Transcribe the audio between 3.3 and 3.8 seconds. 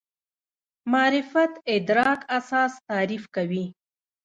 کوي.